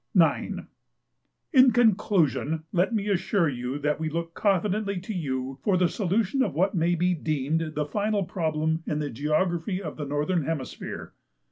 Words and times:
"9. 0.15 0.65
In 1.53 1.71
conclusion, 1.71 2.63
let 2.71 2.91
me 2.91 3.07
assure 3.07 3.47
you 3.47 3.77
that 3.77 3.99
we 3.99 4.09
look 4.09 4.33
confidently 4.33 4.99
to 4.99 5.13
you 5.13 5.59
for 5.61 5.77
the 5.77 5.87
solution 5.87 6.41
of 6.41 6.55
what 6.55 6.73
may 6.73 6.95
be 6.95 7.13
deemed 7.13 7.75
the 7.75 7.85
final 7.85 8.23
problem 8.25 8.81
in 8.87 8.97
the 8.97 9.11
geography 9.11 9.79
of 9.79 9.97
the 9.97 10.05
northern 10.05 10.41
hemisphere. 10.43 11.13